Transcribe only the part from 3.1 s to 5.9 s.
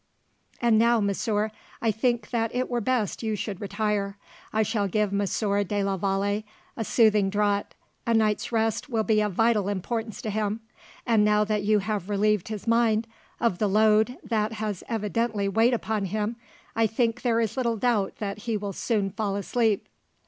you should retire. I shall give Monsieur de